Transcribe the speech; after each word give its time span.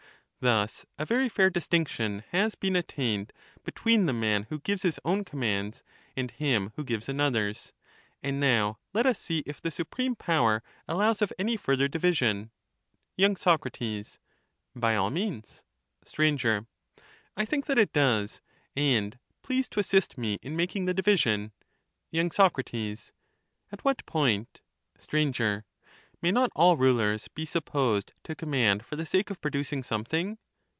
Thus 0.43 0.87
a 0.97 1.05
very 1.05 1.29
fair 1.29 1.51
distinction 1.51 2.23
has 2.31 2.55
been 2.55 2.75
attained 2.75 3.31
between 3.63 4.07
261 4.07 4.07
the 4.07 4.19
man 4.19 4.43
who 4.49 4.59
gives 4.59 4.81
his 4.81 4.99
own 5.05 5.23
commands, 5.23 5.83
and 6.17 6.31
him 6.31 6.73
who 6.75 6.83
gives 6.83 7.07
another's. 7.07 7.73
And 8.23 8.39
now 8.39 8.79
let 8.91 9.05
us 9.05 9.19
see 9.19 9.43
if 9.45 9.61
the 9.61 9.69
supreme 9.69 10.15
power 10.15 10.63
allows 10.87 11.21
of 11.21 11.31
any 11.37 11.57
further 11.57 11.87
division. 11.87 12.49
y. 13.19 13.31
Sac, 13.35 13.61
By 14.75 14.95
all 14.95 15.11
means. 15.11 15.61
Str, 16.05 16.23
I 16.23 17.45
think 17.45 17.67
that 17.67 17.77
it 17.77 17.93
does; 17.93 18.41
and 18.75 19.19
please 19.43 19.69
to 19.69 19.79
assist 19.79 20.17
me 20.17 20.39
in 20.41 20.55
making 20.55 20.85
the 20.85 20.93
division. 20.95 21.51
Y, 22.11 22.27
Sac. 22.29 22.57
At 22.57 23.83
what 23.85 24.03
point? 24.07 24.61
Str. 24.97 25.17
May 26.23 26.31
not 26.31 26.51
all 26.55 26.77
rulers 26.77 27.27
be 27.29 27.47
supposed 27.47 28.13
to 28.25 28.35
command 28.35 28.85
for 28.85 28.95
the 28.95 29.07
sake 29.07 29.31
of 29.31 29.41
producing 29.41 29.81
something? 29.81 30.37